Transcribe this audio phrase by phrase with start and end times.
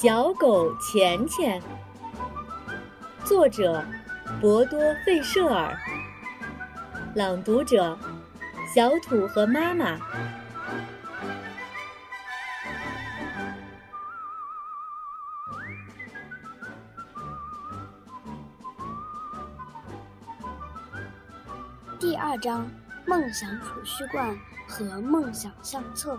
[0.00, 1.60] 小狗钱钱，
[3.24, 3.84] 作者
[4.40, 5.76] 博多费舍尔，
[7.16, 7.98] 朗读者
[8.72, 9.98] 小土和妈妈。
[21.98, 22.70] 第二章：
[23.04, 24.38] 梦想储蓄罐
[24.68, 26.16] 和梦想相册。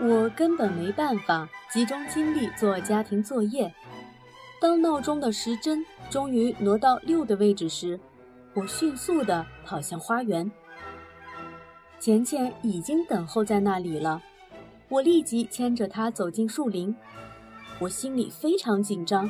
[0.00, 3.74] 我根本没办法集中精力做家庭作业。
[4.60, 7.98] 当闹钟的时针终于挪到六的位置时，
[8.54, 10.50] 我迅速地跑向花园。
[11.98, 14.22] 钱钱已经等候在那里了，
[14.88, 16.94] 我立即牵着她走进树林。
[17.80, 19.28] 我心里非常紧张，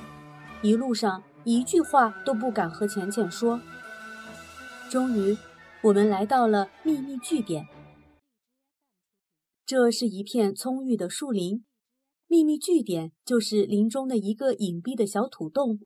[0.60, 3.58] 一路上一句话都不敢和钱钱说。
[4.90, 5.36] 终于，
[5.82, 7.66] 我们来到了秘密据点。
[9.68, 11.62] 这是一片葱郁的树林，
[12.26, 15.80] 秘密据点就是林中的一个隐蔽的小土洞。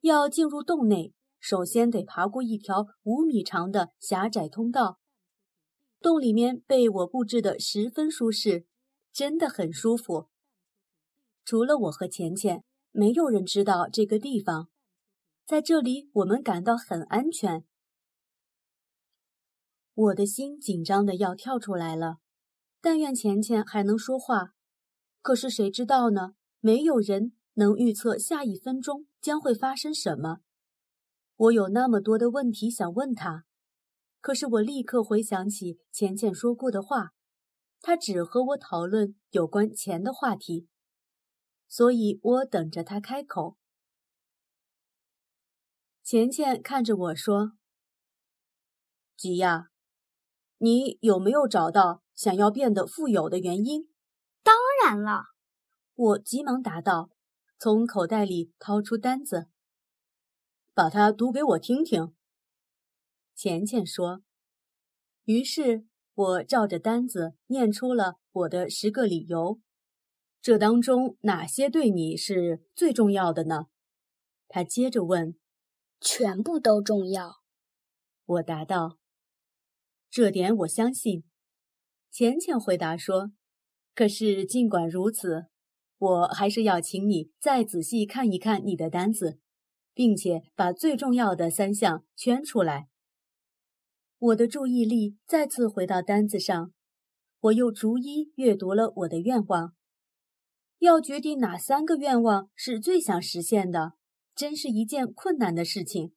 [0.00, 4.98] 要进入洞内，首先得爬过一条五米长的狭窄通道。
[6.00, 8.64] 洞里面被我布置的十分舒适，
[9.12, 10.28] 真的很舒服。
[11.44, 14.70] 除了我和钱钱，没有人知道这个地方。
[15.44, 17.62] 在这里，我们感到很安全。
[19.92, 22.20] 我的心紧张的要跳出来了。
[22.82, 24.54] 但愿钱钱还能说话，
[25.20, 26.34] 可是谁知道呢？
[26.60, 30.38] 没有人能预测下一分钟将会发生什么。
[31.36, 33.44] 我有那么多的问题想问他，
[34.20, 37.12] 可是我立刻回想起钱钱说过的话，
[37.80, 40.68] 他只和我讨论有关钱的话题，
[41.68, 43.56] 所以我等着他开口。
[46.02, 47.52] 钱钱看着我说
[49.16, 49.68] ：“吉亚，
[50.58, 53.88] 你有没有找到？”想要变得富有的原因，
[54.42, 54.54] 当
[54.84, 55.22] 然了，
[55.94, 57.08] 我急忙答道，
[57.58, 59.48] 从口袋里掏出单子，
[60.74, 62.14] 把它读给我听听。
[63.34, 64.20] 钱钱说。
[65.24, 69.58] 于是我照着单子念出了我的十个理由。
[70.42, 73.68] 这当中哪些对你是最重要的呢？
[74.46, 75.34] 他接着问。
[76.02, 77.40] 全部都重要，
[78.26, 78.98] 我答道。
[80.10, 81.24] 这点我相信。
[82.10, 83.30] 钱钱回答说
[83.94, 85.46] ：“可是尽管如此，
[85.98, 89.38] 我还是要请你再仔细看一看你的单子，
[89.94, 92.88] 并且把最重要的三项圈出来。”
[94.18, 96.72] 我的注意力再次回到单子上，
[97.38, 99.74] 我又逐一阅读了我的愿望。
[100.80, 103.92] 要决定哪三个愿望是最想实现的，
[104.34, 106.12] 真是一件困难的事情。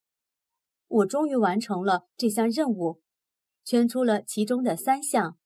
[0.88, 3.02] 我终于完成了这项任务，
[3.64, 5.38] 圈出了其中的三项。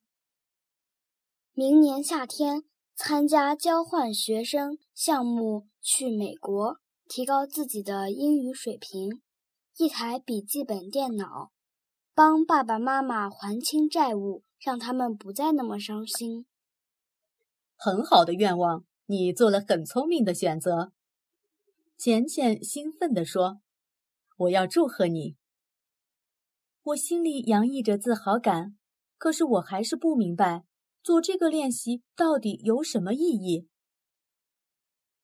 [1.59, 6.77] 明年夏天参加交换学生项目去美国，
[7.09, 9.23] 提高自己的英语水平。
[9.75, 11.51] 一台笔记本电脑，
[12.13, 16.45] 帮爸爸妈妈还清债务，让他们不再那么伤心。
[17.75, 20.91] 很好的愿望，你做了很聪明的选择。
[21.97, 23.61] 钱钱兴奋地说
[24.37, 25.37] ：“我要祝贺你。”
[26.83, 28.77] 我心里洋溢着自豪感，
[29.17, 30.65] 可是我还是不明白。
[31.07, 33.69] 做这个练习到底有什么意义？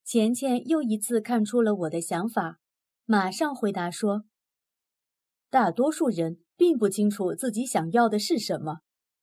[0.06, 2.62] 钱钱又一次看出了我的想法，
[3.04, 4.24] 马上回答说
[5.52, 8.78] ：“大多数人并不清楚自己想要的是什么，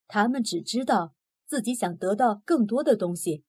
[0.07, 1.15] 他们只知道
[1.47, 3.43] 自己想得到更多的东西。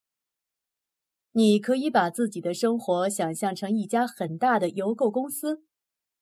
[1.34, 5.66] 你可以把自己的生活想象成一家很大的邮购公司。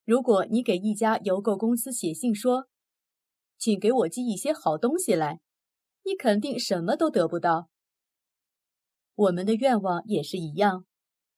[0.05, 2.67] 如果你给一家邮购公司写信说，
[3.59, 5.39] 请给我寄一些好东西来。”
[6.09, 7.69] 你肯定什么都得不到。
[9.13, 10.87] 我们的愿望也是一样，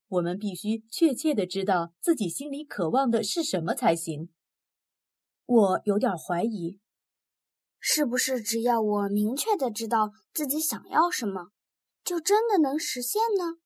[0.07, 4.29] 我们必须确切的知道自己心里渴望的是什么才行。
[5.45, 6.79] 我有点怀疑，
[7.81, 11.49] 是不是只要我明确的知道自己想要什么，
[12.05, 13.57] 就真的能实现呢？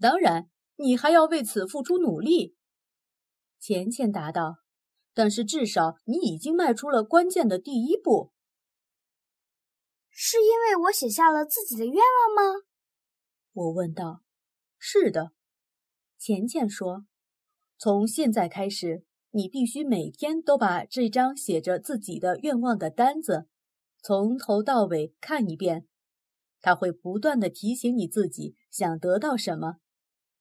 [0.00, 2.56] 当然，你还要为此付出努力。
[3.60, 4.56] 钱钱答道
[5.14, 8.32] ：“但是至少你已经迈出了关键的第一步。”
[10.28, 12.64] 是因为我写下了自己的愿望吗？
[13.52, 14.24] 我问道。
[14.76, 15.30] 是的，
[16.18, 17.06] 钱钱说。
[17.78, 23.46] 从现在开始，你必须每天都把这张写着自己的愿望的单子
[24.02, 25.86] 从头到尾看一遍。
[26.60, 29.76] 它会不断的提醒你自己想得到什么，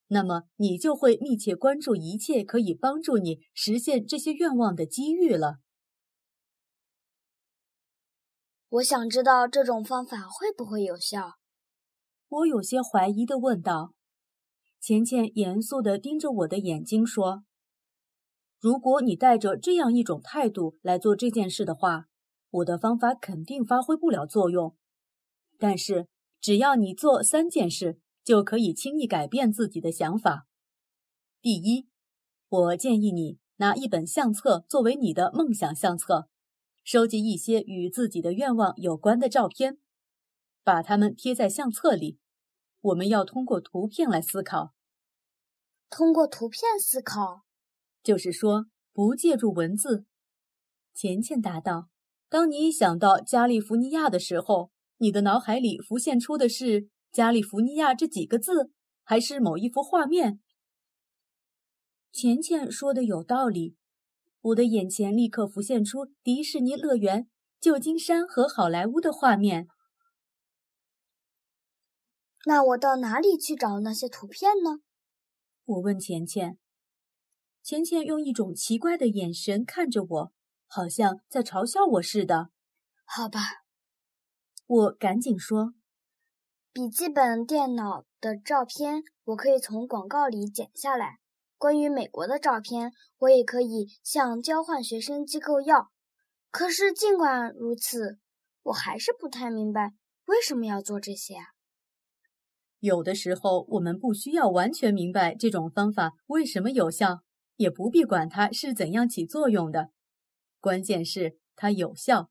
[0.07, 5.59] 那么你就会密切关注一切可以帮助你实现这些愿望的机遇了。
[8.69, 11.33] 我想知道这种方法会不会有效。
[12.27, 13.93] 我有些怀疑地问道。
[14.81, 17.43] 钱钱严肃地盯着我的眼睛说
[18.61, 22.05] ：“如果你带着这样一种态度来做这件事的话，
[22.51, 24.75] 我的方法肯定发挥不了作用。
[25.57, 26.07] 但是
[26.39, 30.45] 只要你做三件事，就可以轻易改变自己的想法。
[31.41, 31.87] 第一，
[32.47, 36.27] 我建议你拿一本相册作为你的梦想相册，
[36.85, 39.79] 收集一些与自己的愿望有关的照片，
[40.63, 42.19] 把它们贴在相册里。
[42.79, 44.75] 我们要通过图片来思考。”
[45.89, 47.41] 通过图片思考，
[48.03, 50.05] 就是说不借助文字。
[50.93, 51.89] 钱钱答道
[52.29, 58.71] ：“当你想到加利福尼亚的时候，你的脑海里浮现出的是加利福尼亚这几个字，
[59.03, 60.39] 还是某一幅画面？”
[62.13, 63.75] 钱钱说的有道理，
[64.45, 67.27] 我的眼前立刻浮现出迪士尼乐园、
[67.59, 69.67] 旧金山和好莱坞的画面。
[72.45, 74.81] 那我到哪里去找那些图片呢？
[75.63, 76.59] 我问钱钱，
[77.63, 80.31] 钱钱用一种奇怪的眼神看着我，
[80.67, 82.51] 好像在嘲笑我似的。
[83.03, 83.39] 好吧，
[84.67, 85.73] 我赶紧说
[86.71, 91.17] ：“笔记本电脑的照片我可以从广告里剪下来，
[91.65, 95.89] 关于美国的照片我也可以向交换学生机构要。
[96.51, 98.19] 可是尽管如此，
[98.61, 99.95] 我还是不太明白
[100.27, 101.45] 为什么要做这些啊。”
[102.81, 107.23] 有的时候，我们不需要完全明白这种方法为什么有效，
[107.55, 109.89] 也不必管它是怎样起作用的，
[110.59, 112.29] 关键是它有效。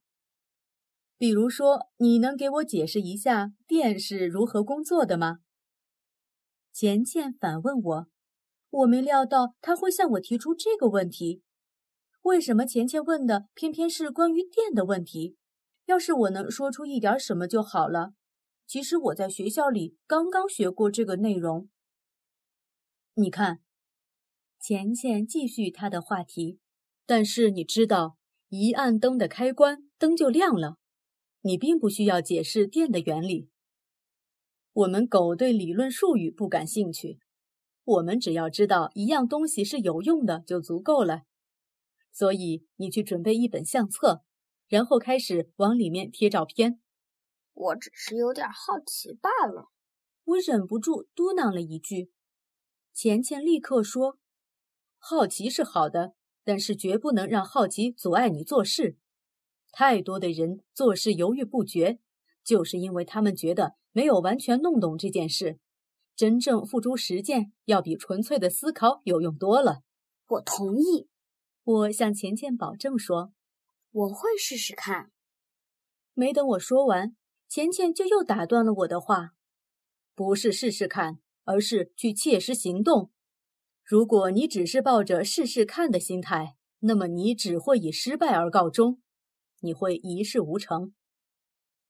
[1.17, 5.39] 比如说，你能给我解释一下电是如何工作的吗？
[6.71, 8.07] 钱钱反问我，
[8.75, 11.41] 我没料到他会向我提出这个问题。
[12.23, 15.37] 为什么钱钱问的偏偏是关于电的问题？
[15.85, 18.13] 要是我能说出一点什么就好了。
[18.67, 21.69] 其实我在学校里刚刚学过这个内容。
[23.13, 23.61] 你看，
[24.59, 26.59] 钱钱继续他的话题。
[27.05, 28.17] 但是你知道，
[28.49, 30.77] 一按灯的开关，灯就亮了。
[31.41, 33.47] 你并不需要解释电的原理。
[34.73, 37.19] 我们狗对理论术语不感兴趣，
[37.85, 41.21] 我们只要知道一样东西是有用的就足够了。
[42.11, 44.23] 所以你去准备一本相册，
[44.67, 46.79] 然后开始往里面贴照片。
[47.53, 49.69] 我只是有点好奇罢了，
[50.23, 52.11] 我忍不住嘟囔了一句。
[52.93, 54.17] 钱钱立刻说
[54.97, 58.97] ：“好奇是好的，但是绝不能让好奇阻碍你做事。
[59.71, 61.99] 太多的人做事犹豫不决，
[62.43, 65.59] 就是因为他们觉得没有完全弄懂这件事。
[66.15, 69.81] 真正付诸实践，要比纯粹的思考有用多了。”
[70.27, 71.07] 我同意，
[71.63, 73.33] 我向钱钱保证说
[73.91, 75.11] ：“我会试试看。”
[76.13, 77.15] 没等我说完。
[77.47, 79.35] 钱钱就又打断了我的话，
[80.15, 83.11] 不是试试看，而是去切实行动。
[83.83, 88.99] 如果你只是抱着试试看的心态，那么你只会以失败而告终，
[89.59, 90.95] 你会一事无成。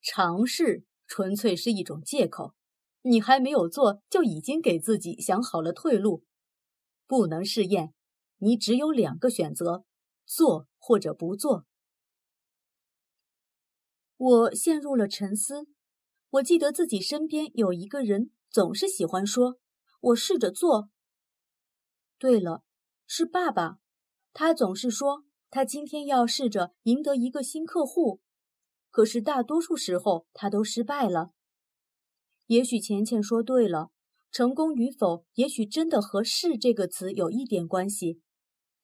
[0.01, 2.53] 尝试纯粹是一种借口，
[3.07, 6.23] 你还没有做就已经给自己想好了退路。
[7.05, 7.93] 不能试验，
[8.39, 9.85] 你只有两个选择：
[10.25, 11.65] 做或者不做。
[14.17, 15.67] 我陷入了沉思。
[16.31, 19.59] 我记得自己身边有一个人，总是喜欢说
[20.01, 20.89] ：“我试着做。”
[22.17, 22.63] 对了，
[23.05, 23.77] 是爸爸。
[24.33, 28.19] 他总是说他今天要试着赢得一个新客户，
[28.89, 31.31] 可是大多数时候他都失败了。
[32.47, 33.89] 也许钱钱说对了，
[34.31, 38.21] 成功与否也许真的和“试”这个词有一点关系。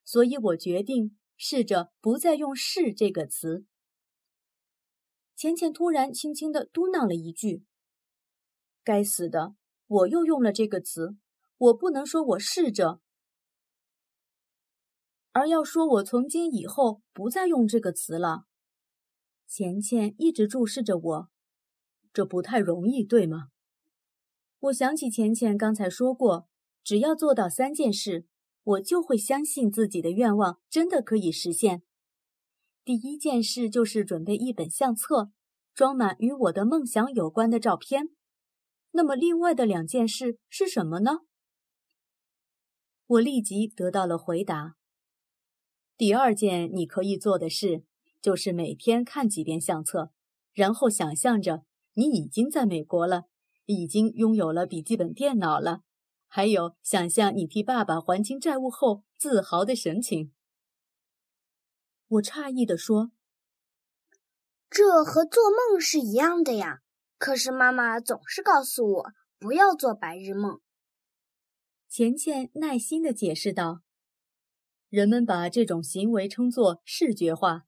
[0.04, 3.66] 所以我决定试着不再用“试”这个词。
[5.36, 7.64] 钱钱突然轻轻地嘟囔了一句
[8.84, 9.56] ：“该死的，
[9.88, 11.16] 我又用了这个词。
[11.58, 13.02] 我不能说我试着，
[15.32, 18.46] 而要说我从今以后不再用这个词了。”
[19.48, 21.31] 钱钱一直注视着我，
[22.14, 23.50] 这不太容易，对吗？
[24.60, 26.48] 我想起钱钱刚才说过，
[26.84, 28.28] 只要做到三件事，
[28.64, 31.84] 我就会相信自己的愿望真的可以实现。
[32.84, 35.32] 第一件事就是准备一本相册，
[35.74, 38.10] 装满与我的梦想有关的照片。
[38.92, 41.20] 那么，另外的两件事是什么呢？
[43.08, 44.76] 我立即得到了回答。
[45.98, 47.84] 第二件你可以做的事，
[48.22, 50.12] 就是每天看几遍相册，
[50.54, 51.64] 然后想象着
[51.94, 53.26] 你已经在美国了，
[53.66, 55.82] 已经拥有了笔记本电脑了，
[56.28, 60.34] 还有想象你替爸爸还清债务后自豪的神情。
[62.08, 63.12] 我诧异地说
[64.70, 66.82] ：“这和做梦是一样的呀。
[67.18, 70.60] 可是妈妈总是告诉我不要做白日梦。
[71.88, 73.82] 钱钱耐心地解释道
[74.90, 77.68] ：“人们把这种行为称作视觉化。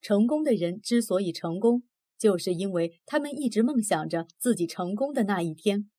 [0.00, 1.84] 成功的人之所以成功，
[2.20, 5.90] 就是因为他们一直梦想着自己成功的那一天，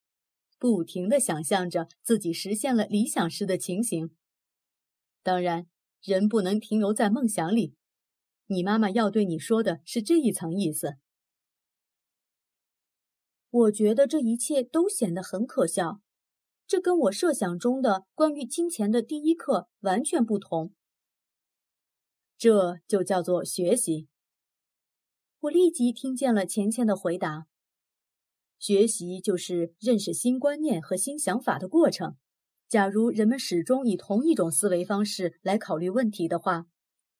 [0.60, 4.16] 不停地想象着自己实现了理想时的情形。
[5.24, 5.66] 当然，
[6.04, 7.76] 人不能停留在梦想里。
[8.46, 10.98] 你妈妈要对你说的是这一层意思。
[13.50, 16.02] 我觉得这一切都显得很可笑。”
[16.68, 20.76] 这跟我设想中的关于金钱的第一课完全不同。
[22.38, 24.11] 这就叫做学习。
[25.42, 27.48] 我立即听见了钱钱的回答：
[28.60, 32.16] 学习就是认识新观念和新想法的过程。
[32.68, 36.68] 假如人们始终以同一种思维方式来考虑问题的话，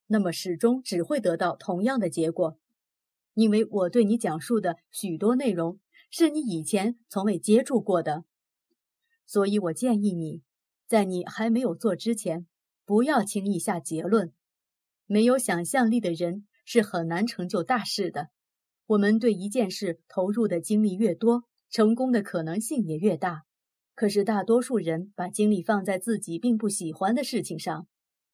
[0.06, 2.60] 那么始终只会得到同样的结果。
[3.34, 5.80] 因为我对你讲述的许多内容
[6.12, 8.26] 是你以前从未接触过的。
[9.26, 10.44] 所以我建议你，
[10.86, 12.46] 在你还没有做之前，
[12.86, 14.32] 不要轻易下结论。
[15.08, 18.30] 没有想象力的人是很难成就大事的。
[18.88, 23.44] 我们对一件事投入的精力越多，成功的可能性也越大。
[23.96, 27.88] 可是大多数人把精力放在自己并不喜欢的事情上，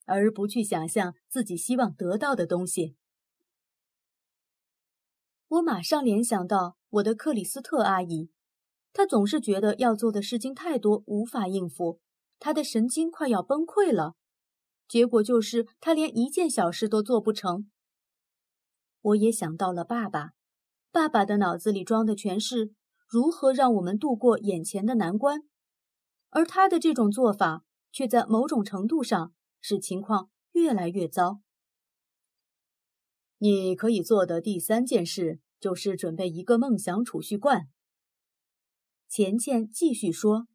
[0.06, 2.96] 而不去想象自己希望得到的东西。
[5.50, 8.30] 我马上联想到我的克里斯特阿姨。
[8.94, 12.00] 她总是觉得要做的事情太多，无法应付，
[12.40, 14.16] 她的神经快要崩溃了。
[14.88, 17.70] 结果就是她连一件小事都做不成。
[19.08, 20.34] 我也想到了爸爸，
[20.92, 22.74] 爸爸的脑子里装的全是
[23.08, 25.48] 如何让我们度过眼前的难关，
[26.30, 31.42] 而他的这种做法却在某种程度上使情况越来越糟。
[33.38, 37.70] 你可以做的第三件事就是准备一个梦想储蓄罐。
[39.08, 40.48] 钱钱继续说：“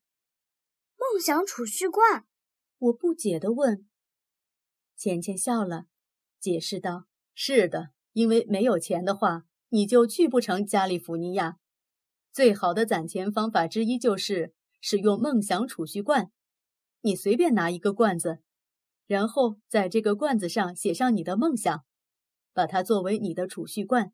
[0.98, 2.26] 梦想储蓄罐。”
[2.76, 3.88] 我不解地问。
[4.94, 5.86] 钱钱笑了，
[6.38, 11.58] 解释道：“是的，因为没有钱的话，你就去不成加利福尼亚。
[12.30, 16.30] 最好的攒钱方法之一就是使用梦想储蓄罐。
[17.02, 18.38] 你随便拿一个罐子，
[19.06, 21.84] 然后在这个罐子上写上你的梦想，
[22.52, 24.12] 把它作为你的储蓄罐。”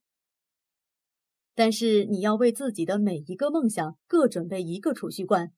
[1.54, 5.52] 但是你要为自己的每一个梦想各准备一个储蓄罐。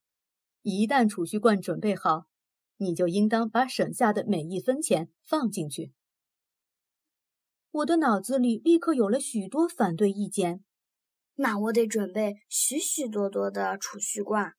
[0.63, 2.27] 一旦储蓄罐准备好，
[2.79, 5.93] 你就应当把省下的每一分钱放进去。
[7.71, 10.65] 我的脑子里立刻有了许多反对意见。
[11.35, 14.55] 那我得准备许许多多的储蓄罐，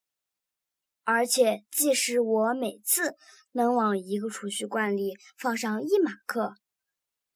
[1.04, 3.16] 而且即使我每次
[3.52, 6.56] 能往一个储蓄罐里放上一马克，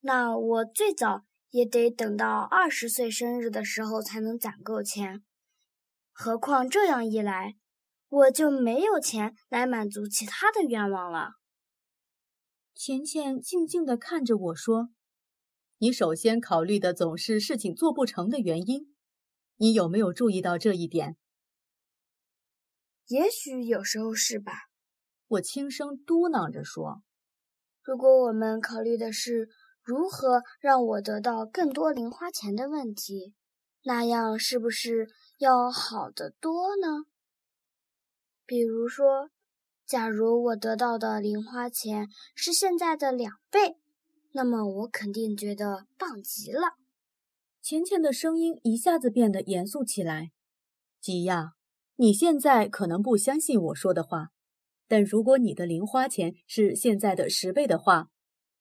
[0.01, 1.25] 那我最早。
[1.51, 5.23] 也得等到二十岁生日的时候才能攒够钱，
[6.11, 7.55] 何况这样一来，
[8.09, 11.35] 我就没有钱来满足其他的愿望了。
[12.73, 14.89] 钱钱静静地看着我说
[15.85, 18.91] ：“你首先考虑的总是事情做不成的原因，
[19.57, 21.15] 你有没有注意到这一点？”
[23.05, 24.51] 也许有时候是吧，
[25.27, 27.03] 我轻声嘟囔着说
[27.85, 29.47] ：“如果我们考虑的是……”
[29.85, 33.35] 如何让我得到更多零花钱的问题，
[33.83, 37.05] 那样是不是要好得多呢？
[38.47, 39.29] 比如说，
[39.85, 43.77] 假如我得到的零花钱是现在的两倍，
[44.35, 46.75] 那么我肯定觉得棒极了。
[47.61, 50.33] 钱钱的声音一下子变得严肃起来。
[50.99, 51.53] 吉亚，
[51.95, 54.31] 你现在可能不相信我说的话，
[54.89, 58.09] 但如果你的零花钱是现在的十倍的话，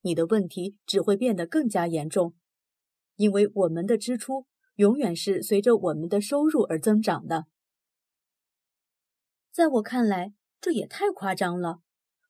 [0.02, 2.37] 你的问题只会变得更加严重，
[3.16, 7.47] 因为我们的支出永远是随着我们的收入而增长的。
[9.50, 11.81] 在我看来，这也太夸张了。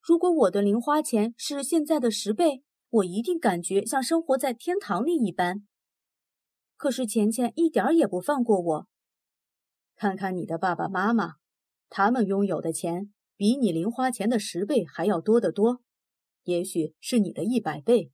[0.01, 2.63] 如果我的零花钱是现在的十倍，
[2.95, 5.67] 我一定感觉像生活在天堂里一般。
[6.77, 8.87] 可是钱钱一点儿也不放过我。
[9.95, 11.35] 看看你的爸爸妈妈，
[11.89, 15.81] 他们拥有的钱比你零花钱的十倍还要多得多。
[16.43, 18.11] 也许是你的一百倍。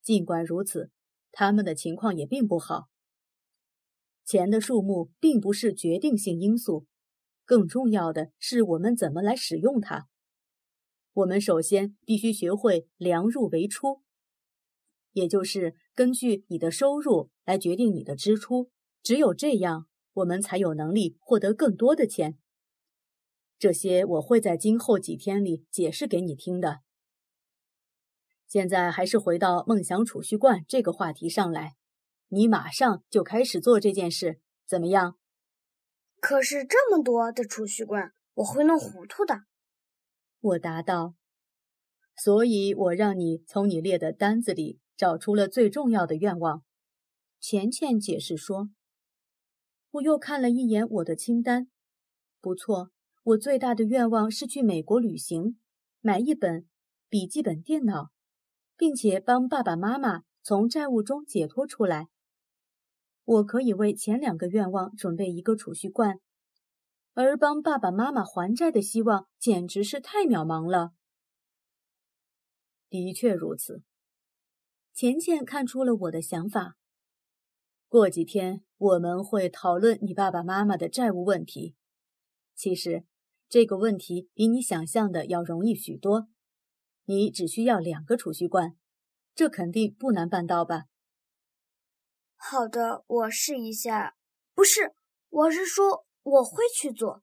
[0.00, 0.90] 尽管如此，
[1.30, 2.88] 他们的情况也并不好。
[4.24, 6.86] 钱的数目并不是决定性因素，
[7.44, 10.08] 更重要的是我们怎么来使用它。
[11.14, 14.02] 我们首先必须学会量入为出，
[15.12, 18.70] 也就是根据你的收入来决定你的支出。
[19.02, 22.38] 只有这样，我们才有能力获得更多的钱。
[23.58, 26.80] 这些我会在今后几天里解释给你听的。
[28.46, 31.76] 现在还是回到梦想储蓄罐这个话题上来，
[32.28, 35.18] 你马上就开始做这件事，怎么样？
[36.20, 39.42] 可是这么多的储蓄罐，我会弄糊涂的。
[40.42, 41.14] 我答道。
[42.14, 46.62] 所以我让你从你列的单子里找出了最重要的愿望。
[47.40, 48.68] 钱钱解释说。
[49.92, 51.68] 我又看了一眼我的清单，
[52.40, 52.90] 不错，
[53.24, 55.58] 我最大的愿望是去美国旅行，
[56.00, 56.66] 买一本
[57.10, 58.10] 笔记本电脑，
[58.74, 62.08] 并且帮爸爸妈妈从债务中解脱出来。
[63.24, 66.18] 我可以为前两个愿望准备一个储蓄罐，
[67.14, 70.92] 而帮爸爸妈妈还债的希望简直是太渺茫了。
[72.88, 73.82] 的确如此，
[74.92, 76.76] 钱钱看出了我的想法。
[77.88, 81.76] 过几天我们会讨论你爸爸妈妈的债务问题。
[82.54, 83.04] 其实
[83.48, 86.28] 这个问题比你想象的要容易许多。
[87.04, 88.76] 你只需要两个储蓄罐，
[89.34, 90.84] 这肯定不难办到吧？
[92.36, 94.16] 好的，我试一下。
[94.54, 94.94] 不是，
[95.28, 97.22] 我是说我会去做。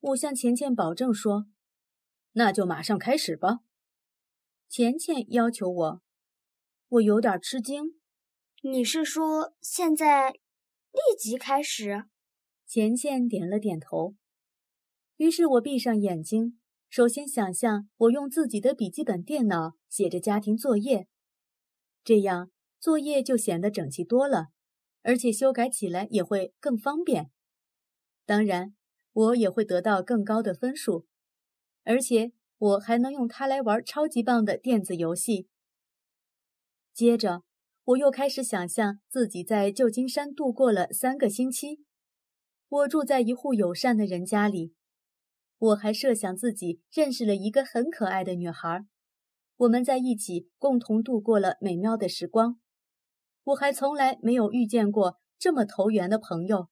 [0.00, 1.46] 我向钱钱保证说
[2.32, 3.60] ：“那就马上开始吧。”
[4.68, 6.02] 钱钱要求我，
[6.88, 8.00] 我有点吃惊。
[8.62, 12.04] 你是说现在立即开始？
[12.66, 14.16] 钱钱点了点头。
[15.16, 16.58] 于是我闭上眼睛，
[16.88, 21.08] 首先想象我用自己的笔记本电脑写着家庭作业，
[22.04, 24.48] 这样作业就显得整齐多了，
[25.02, 27.30] 而且修改起来也会更方便。
[28.26, 28.74] 当然，
[29.12, 31.06] 我也会得到更高的分数，
[31.84, 32.32] 而且。
[32.58, 35.46] 我还能用它来玩超级棒的电子游戏。
[36.94, 37.42] 接着，
[37.84, 41.84] 我又开始想象自己在旧金山度过了三个星期。
[42.66, 44.72] 我住在一户友善的人家里。
[45.58, 48.86] 我还设想自己认识了一个很可爱的女孩，
[49.56, 52.58] 我们在一起共同度过了美妙的时光。
[53.44, 56.70] 我还从来没有遇见过这么投缘的朋友，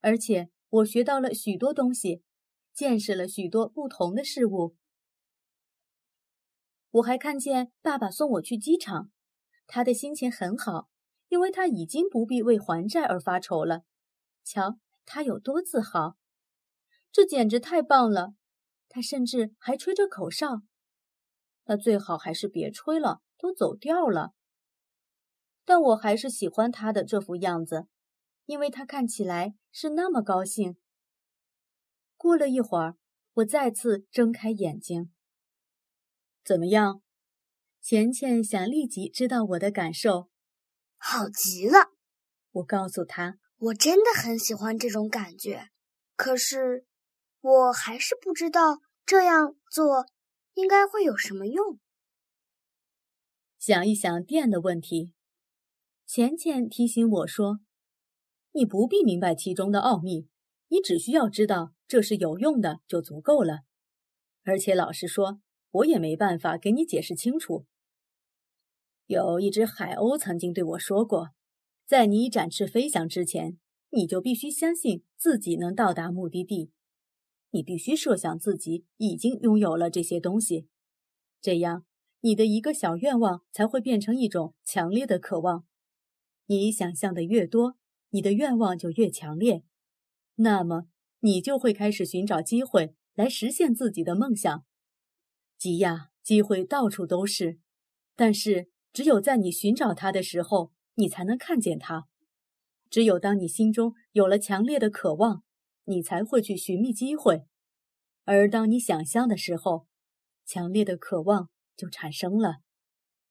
[0.00, 2.22] 而且我学到了许多东西，
[2.74, 4.76] 见识了许多不同的事物。
[6.90, 9.10] 我还看见爸爸送我去机场，
[9.66, 10.88] 他的心情很好，
[11.28, 13.84] 因为他已经不必为还债而发愁了。
[14.44, 16.16] 瞧，他有多自豪！
[17.10, 18.34] 这简直太棒了！
[18.88, 20.62] 他甚至还吹着口哨。
[21.64, 24.32] 那最好还是别吹了，都走调了。
[25.64, 27.86] 但我还是喜欢他的这副样子，
[28.46, 30.76] 因为他看起来是那么高兴。
[32.16, 32.96] 过了一会儿，
[33.34, 35.12] 我再次睁开眼睛。
[36.42, 37.02] 怎么样？
[37.82, 40.28] 钱钱想立即知道我的感受。
[40.96, 41.92] 好极了，
[42.50, 45.68] 我告诉他，我真的很喜欢这种感觉。
[46.16, 46.86] 可是，
[47.40, 50.06] 我还是不知道这样做
[50.54, 51.78] 应该会有什么用。
[53.58, 55.12] 想一想电的问题，
[56.06, 57.60] 钱钱提醒我说
[58.56, 60.26] ：“你不必明白其中的奥秘，
[60.68, 63.60] 你只需要知道这是有用的就足够了。
[64.42, 65.40] 而且，老实说。”
[65.76, 67.66] 我也没办法给你解释清楚。
[69.08, 71.32] 有一只海鸥曾经对我说过，
[71.84, 73.58] 在你展翅飞翔之前，
[73.90, 76.70] 你就必须相信自己能到达目的地。
[77.50, 80.66] 你必须设想自己已经拥有了这些东西，
[81.42, 81.84] 这样
[82.20, 85.66] 你的一个小愿望才会变成一种强烈的渴望。
[86.46, 87.76] 你想象的越多，
[88.10, 89.62] 你的愿望就越强烈，
[90.36, 90.88] 那么
[91.20, 94.64] 你就会开始寻找机会来实现自己的梦想。
[95.58, 97.58] 吉亚，机会到处都是，
[98.14, 102.08] 但是只有在你寻找它的时候，你才能看见它。
[102.88, 105.42] 只有当你心中有了强烈的渴望，
[105.84, 107.46] 你才会去寻觅机会。
[108.24, 109.86] 而当你想象的时候，
[110.44, 112.58] 强烈的渴望就产生了。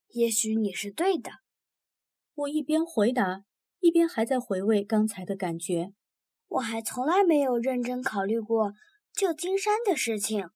[0.09, 1.31] 也许你是对的。
[2.33, 3.45] 我一边回答，
[3.85, 5.93] 一边还在回味刚才的感觉。
[6.47, 8.73] 我还从来没有认真考虑过
[9.13, 10.49] 旧金山的事情。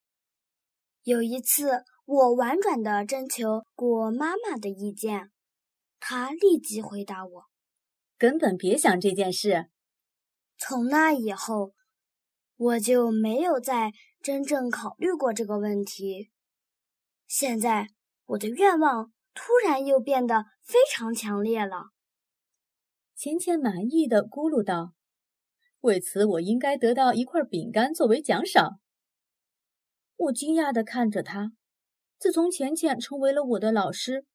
[1.04, 5.30] 有一次，我婉转地征求过妈妈的意见，
[6.00, 7.46] 她立即回答我
[8.18, 9.68] ：“根本别想这件事。”
[10.58, 11.74] 从那以后，
[12.58, 16.32] 我就没有再真正考虑过这个问题。
[17.28, 17.90] 现在，
[18.26, 21.92] 我的愿望突然又变得非常强烈了。
[23.22, 24.94] 钱钱满意的咕噜道
[25.82, 28.80] ：“为此，我应该得到一块饼干作为奖赏。”
[30.16, 31.52] 我惊讶地看着他。
[32.18, 34.26] 自从浅浅成为了我的老师，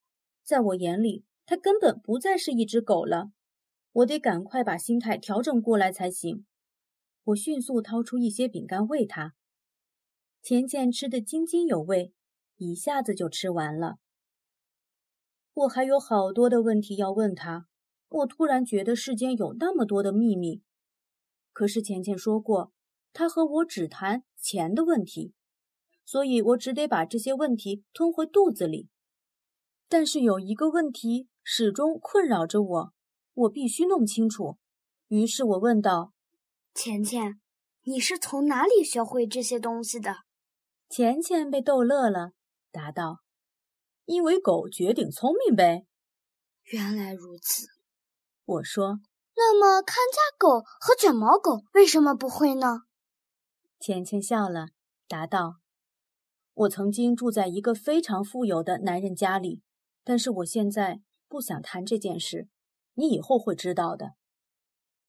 [0.42, 3.30] 在我眼里，他根本不再是一只狗了。
[3.92, 6.44] 我得赶快把心态调整过来才行。
[7.22, 9.32] 我迅速掏出一些饼干喂他。
[10.42, 12.12] 浅浅吃得津津有味，
[12.58, 13.96] 一下子就吃完了。
[15.54, 17.66] 我还有好多的问题要问他。
[18.14, 20.62] 我突然觉得世间有那么多的秘密。
[21.52, 22.72] 可是钱钱说过，
[23.12, 25.34] 他和我只谈钱的问题，
[26.04, 28.88] 所以我只得把这些问题吞回肚子里。
[29.88, 32.92] 但是有一个问题始终困扰着我，
[33.34, 34.58] 我必须弄清楚。
[35.08, 36.12] 于是我问道
[36.72, 37.40] ：“钱钱，
[37.82, 40.18] 你是从哪里学会这些东西的？”
[40.88, 42.30] 钱钱被逗乐了，
[42.70, 43.22] 答道
[44.06, 45.84] ：“因为狗绝顶聪明呗。”
[46.72, 47.66] 原来如此，
[48.44, 49.00] 我说。
[49.36, 52.82] 那么看家狗和卷毛狗为什么不会呢？
[53.80, 54.68] 钱钱笑了，
[55.08, 55.56] 答道
[56.54, 59.60] ：“我曾经住在一个非常富有的男人家里，
[60.04, 62.48] 但是我现在不想谈这件事，
[62.94, 64.12] 你以后会知道的。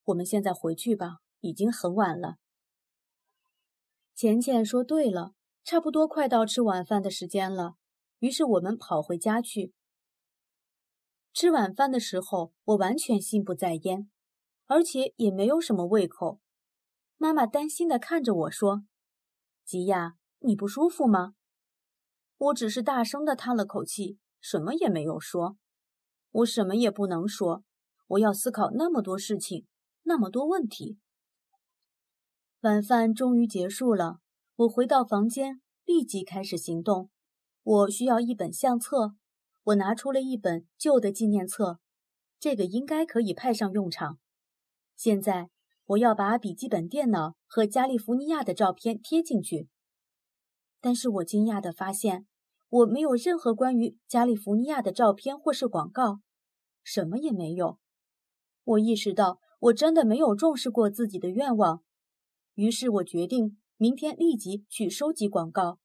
[0.06, 2.38] 我们现在回去吧，已经很晚了。”
[4.16, 7.76] 钱钱说：“对了，差不多快到吃晚饭的时间了。”
[8.20, 9.74] 于是我们跑回家去。
[11.36, 14.10] 吃晚饭的时候，我完全心不在焉。
[14.68, 16.40] 而且也没有什么胃口。
[17.18, 18.86] 妈妈担心地看着我说
[19.66, 21.34] ：“吉亚，你不舒服吗？”
[22.40, 25.58] 我只是大声地叹了口气，什么也没有说。
[26.32, 27.66] 我什么也不能说，
[28.08, 29.68] 我要思考那么多事情，
[30.04, 30.98] 那么多问题。
[32.62, 34.22] 晚饭终于结束了，
[34.56, 37.10] 我回到房间，立即开始行动。
[37.62, 39.16] 我需要一本相册，
[39.66, 41.80] 我拿出了一本旧的纪念册，
[42.40, 44.20] 这个应该可以派上用场。
[44.96, 45.50] 现在
[45.86, 49.68] 我要把笔记本电脑和加利福尼亚的照片贴进去，
[50.80, 52.28] 但是我惊讶地发现，
[52.70, 56.20] 我没有任何关于加利福尼亚的照片或是广告，
[56.84, 57.80] 什么也没有。
[58.64, 61.84] 我意识到我真的没有重视过自己的愿望，
[62.54, 65.80] 于是我决定明天立即去收集广告。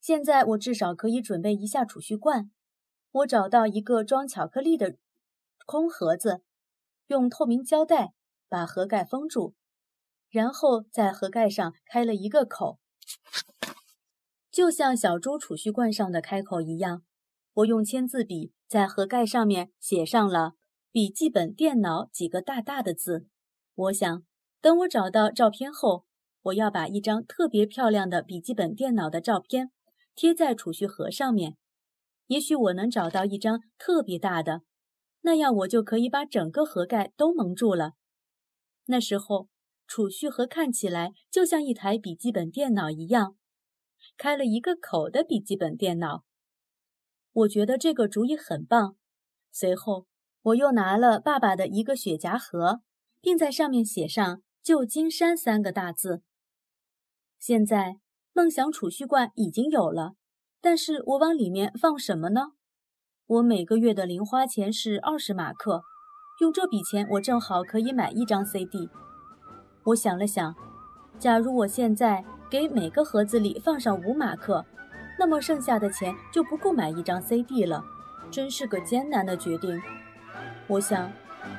[0.00, 2.52] 现在我至少可以准备一下储蓄罐。
[3.12, 4.96] 我找到一个装巧克力的
[5.64, 6.42] 空盒子，
[7.06, 8.14] 用透明胶带。
[8.48, 9.54] 把盒盖封住，
[10.28, 12.78] 然后在盒盖上开了一个口，
[14.50, 17.02] 就像小猪储蓄罐上的开口一样。
[17.54, 20.52] 我用签字笔在盒盖上面写上了
[20.92, 23.26] “笔记本电脑”几个大大的字。
[23.74, 24.22] 我想，
[24.60, 26.04] 等我找到照片后，
[26.42, 29.70] 我要把一张特别漂亮的笔记本电脑的照片
[30.14, 31.56] 贴在储蓄盒上面。
[32.32, 34.62] 也许我能找到一张特别大的，
[35.20, 37.92] 那样我就可以把整个盒盖都蒙住了。
[38.86, 39.50] 那时候，
[39.86, 43.36] 储蓄盒看起来就像一台笔记本电脑一样，
[44.16, 46.24] 开了一个口的笔记本电脑。
[47.32, 48.96] 我觉得这个主意很棒。
[49.50, 50.06] 随后，
[50.40, 52.80] 我又拿了爸爸的一个雪茄盒，
[53.20, 56.22] 并在上面写上“旧金山”三个大字。
[57.38, 57.98] 现在，
[58.32, 60.14] 梦想储蓄罐已经有了，
[60.62, 62.52] 但是我往里面放什么呢？
[63.26, 65.82] 我每个月的零花钱是二十马克。
[66.38, 68.88] 用这笔钱，我正好可以买一张 CD。
[69.86, 70.54] 我想了想，
[71.18, 74.64] 假如我现在给每个盒子里放上五马克，
[75.18, 77.84] 那么剩下的钱就不够买一张 CD 了。
[78.30, 79.82] 真是个艰难的决定。
[80.68, 81.10] 我想，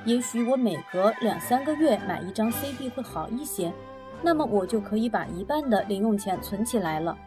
[0.05, 3.73] 也许我每隔两三个月买一张 CD 会好一些，
[4.21, 7.17] 那么我就可以把一半的零用钱存起来了。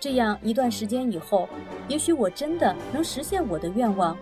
[0.00, 1.48] 这样一段时间以后，
[1.88, 4.16] 也许我真的能实现我的愿望。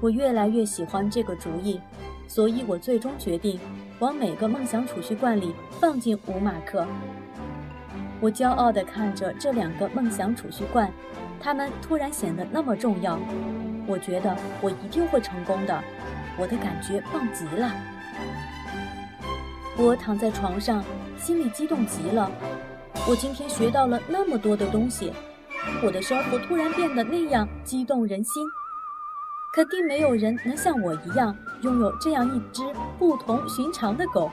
[0.00, 1.80] 我越来越喜欢这个主意，
[2.26, 3.60] 所以我最终决定
[3.98, 6.86] 往每个梦想储蓄罐里放进五马克。
[8.20, 10.90] 我骄傲地看着这两个梦想储蓄罐，
[11.38, 13.18] 它们突然显得那么重要。
[13.86, 15.82] 我觉得我一定会成功的，
[16.38, 17.70] 我的感觉棒极了。
[19.76, 20.84] 我躺在床上，
[21.18, 22.30] 心里激动极了。
[23.04, 25.12] 我今天学到了那么多的东西，
[25.82, 28.42] 我的生活突然变得那样激动人心。
[29.54, 32.62] 肯定没有人能像我一样拥有这样一只
[32.98, 34.30] 不同寻常的狗。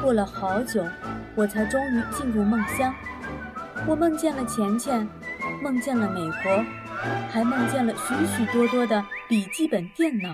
[0.00, 0.82] 过了好久，
[1.34, 2.94] 我才终于进入梦乡。
[3.86, 5.06] 我梦见了钱钱，
[5.62, 6.64] 梦见了美国，
[7.28, 10.30] 还梦见了许许多多的笔记本电脑。